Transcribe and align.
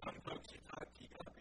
some 0.00 0.14
folks 0.24 0.48
you 0.52 0.58
talk 0.70 0.86
to, 0.94 1.02
you 1.02 1.31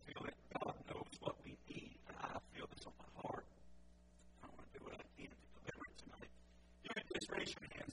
God 0.00 0.74
knows 0.88 1.12
what 1.20 1.36
we 1.44 1.52
need, 1.68 1.96
and 2.08 2.16
I 2.22 2.38
feel 2.56 2.64
this 2.72 2.86
in 2.86 2.92
my 2.96 3.10
heart. 3.20 3.44
I 4.42 4.46
want 4.48 4.64
to 4.72 4.78
do 4.78 4.84
what 4.88 4.96
I 4.96 5.04
can 5.20 5.28
to 5.28 5.48
deliver 5.60 5.84
it 5.84 5.96
to 6.00 6.04
them. 6.08 6.20
You, 6.84 6.90
please, 7.12 7.28
raise 7.28 7.52
your 7.52 7.68
hands 7.76 7.92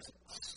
their 0.00 0.49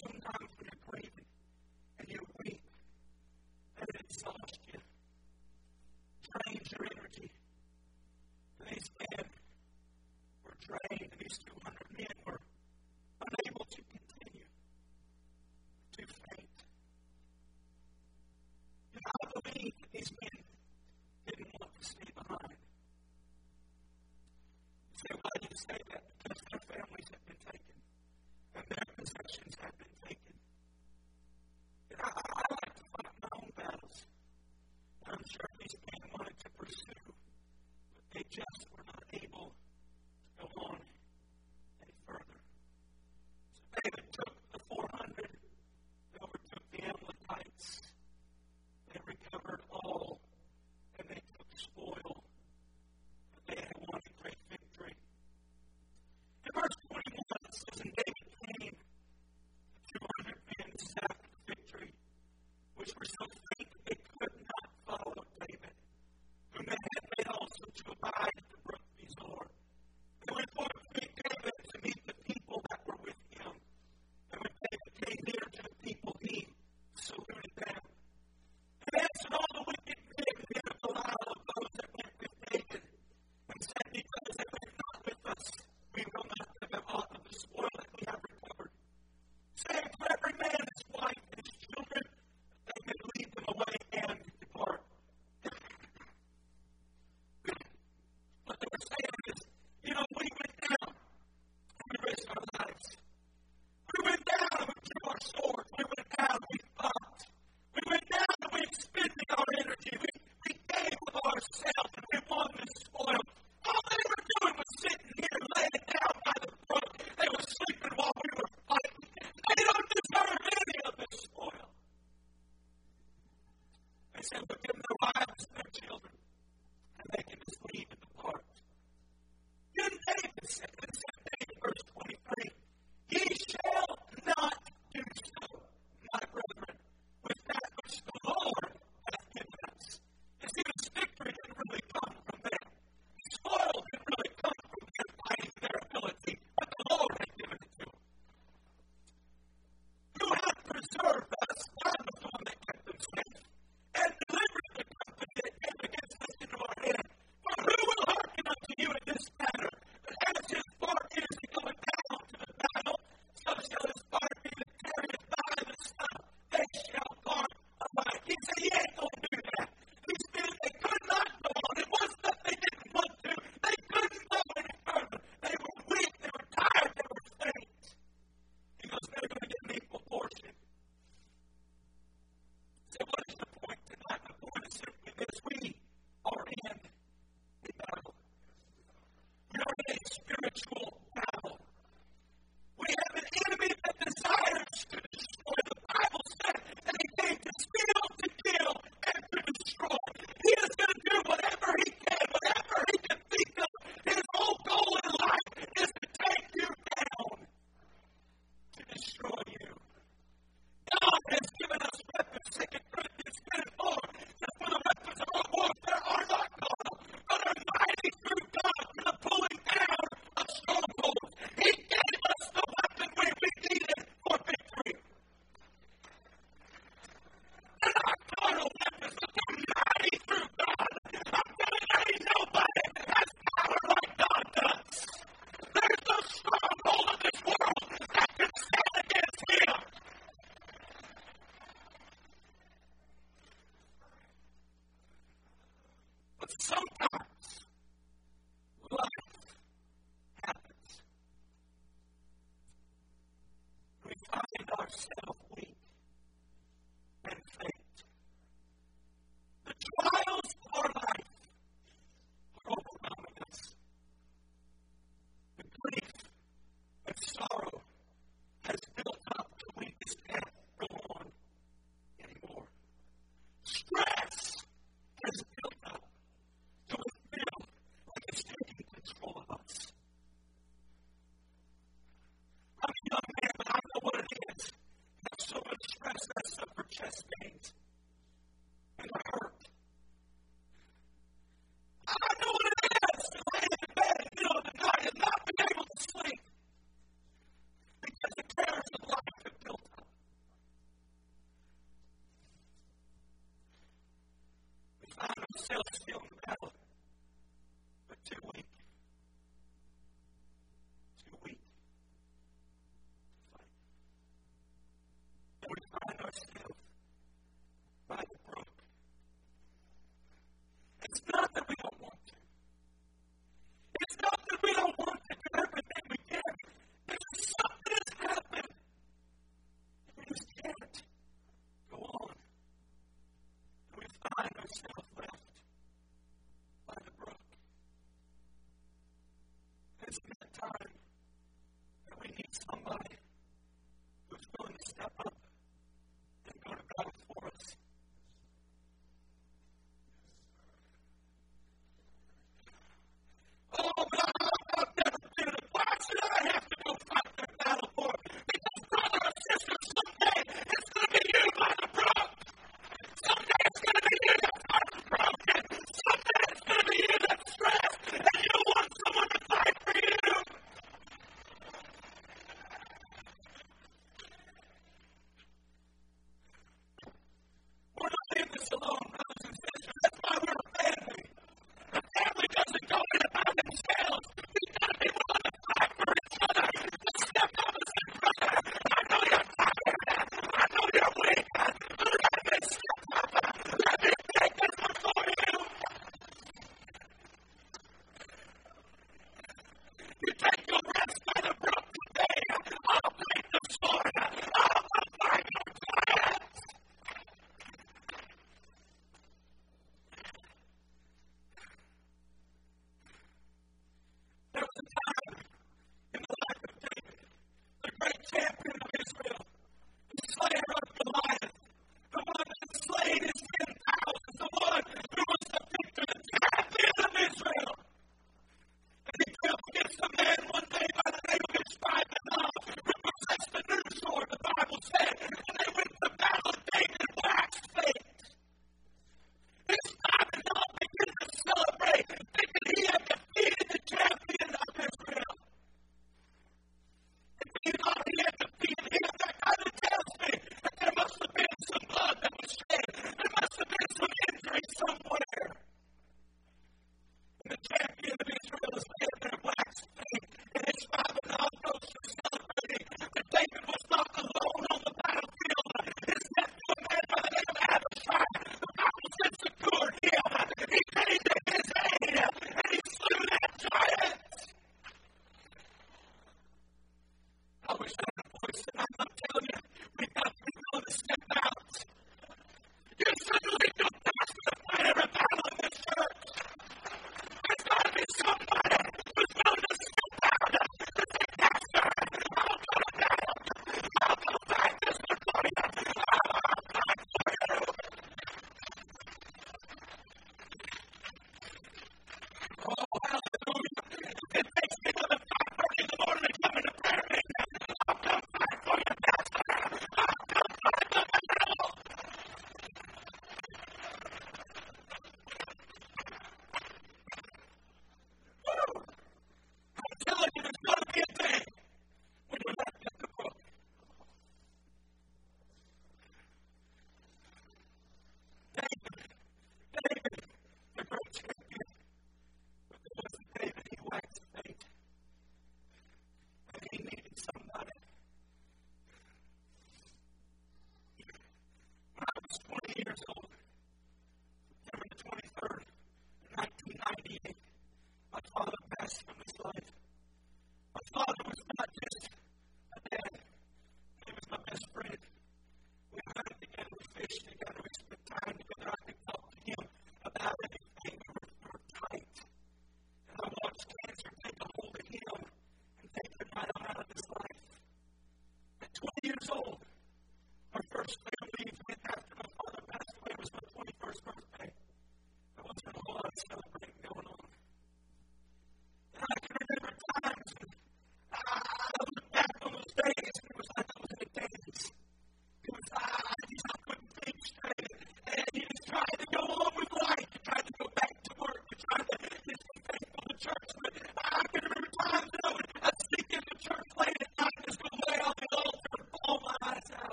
sometimes 0.00 0.61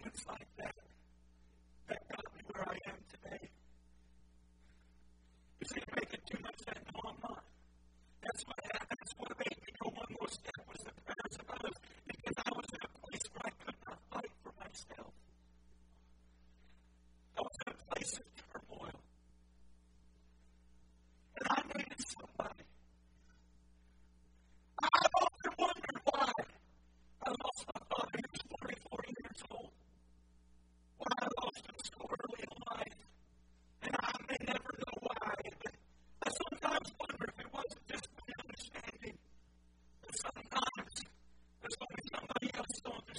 moments 0.00 0.26
like 0.26 0.46
that. 0.58 0.79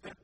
step 0.00 0.23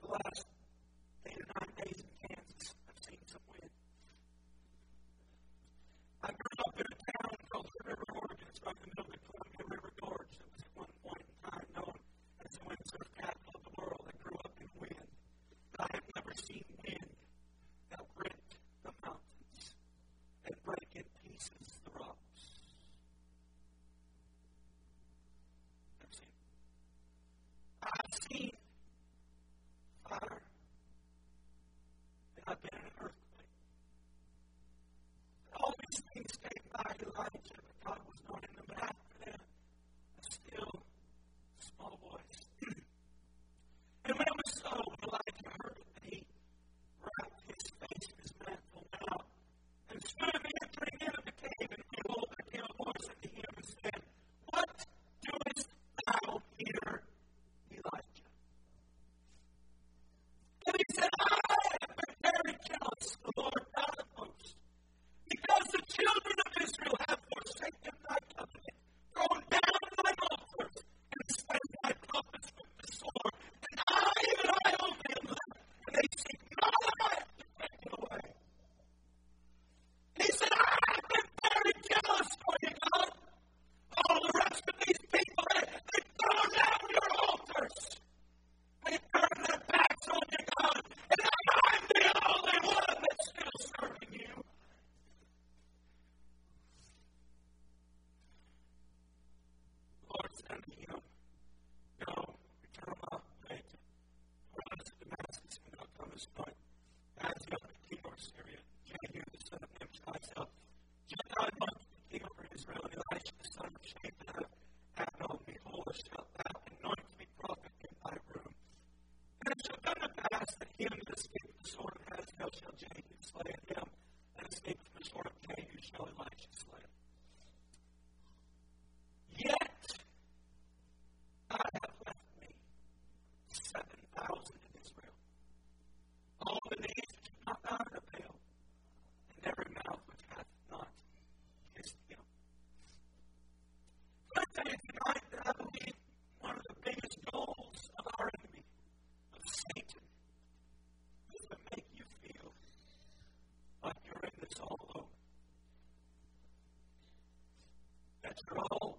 Control 158.37 158.99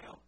your 0.00 0.10
whole 0.10 0.19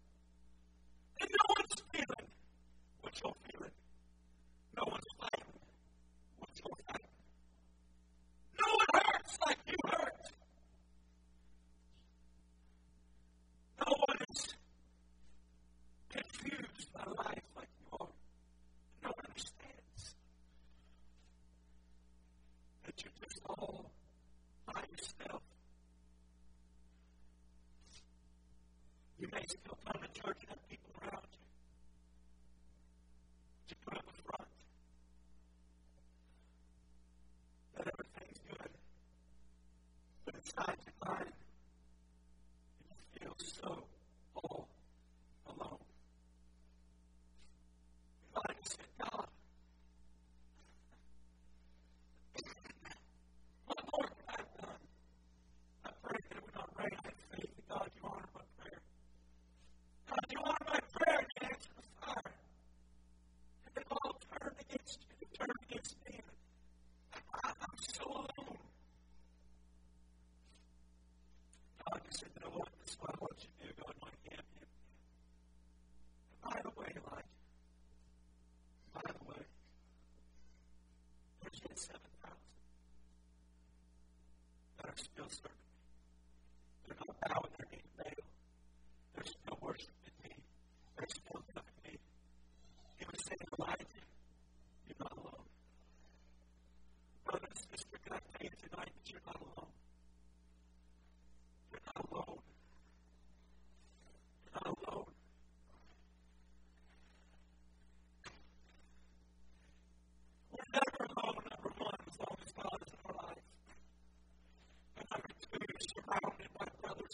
hard 30.33 30.41
to 30.41 30.47
have 30.49 30.69
people 30.69 30.93
around 31.03 31.29
you 31.33 31.39
to 33.69 33.75
put 33.85 33.99
up 33.99 34.05
a 34.09 34.15
front. 34.23 34.49
That 37.77 37.87
everything's 37.93 38.41
good, 38.49 38.71
but 40.25 40.35
inside 40.35 40.79
your 40.87 40.97
mind, 41.05 41.33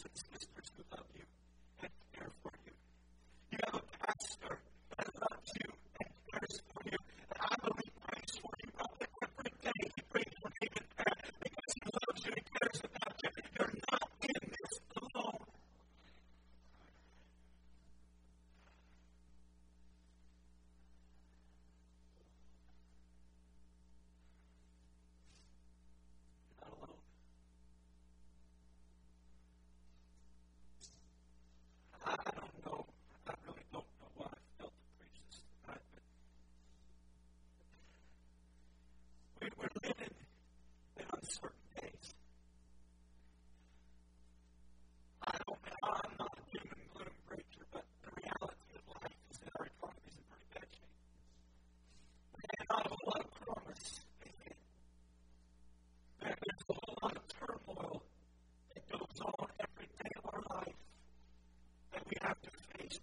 that's 0.03 0.47
what. 0.55 0.58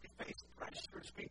We 0.02 0.26
face 0.26 0.44
pressures, 0.58 1.12
we 1.18 1.28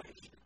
I 0.00 0.39